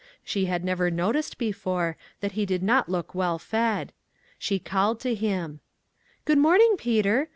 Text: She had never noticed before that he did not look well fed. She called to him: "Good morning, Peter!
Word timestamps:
She 0.23 0.45
had 0.45 0.63
never 0.65 0.89
noticed 0.89 1.37
before 1.37 1.95
that 2.21 2.31
he 2.31 2.43
did 2.47 2.63
not 2.63 2.89
look 2.89 3.13
well 3.13 3.37
fed. 3.37 3.93
She 4.39 4.57
called 4.57 4.99
to 5.01 5.13
him: 5.13 5.59
"Good 6.25 6.39
morning, 6.39 6.73
Peter! 6.75 7.29